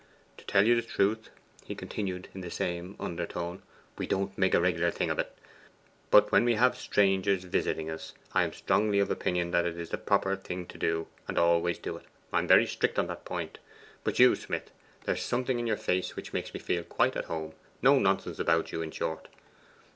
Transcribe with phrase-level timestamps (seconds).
[0.37, 1.29] 'To tell you the truth,'
[1.63, 3.61] he continued in the same undertone,
[3.99, 5.37] 'we don't make a regular thing of it;
[6.09, 9.91] but when we have strangers visiting us, I am strongly of opinion that it is
[9.91, 12.05] the proper thing to do, and I always do it.
[12.33, 13.59] I am very strict on that point.
[14.03, 14.71] But you, Smith,
[15.03, 18.39] there is something in your face which makes me feel quite at home; no nonsense
[18.39, 19.27] about you, in short.